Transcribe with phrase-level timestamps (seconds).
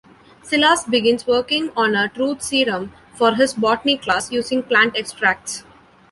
[0.41, 5.63] Silas begins working on a truth serum for his Botany class, using plant extracts.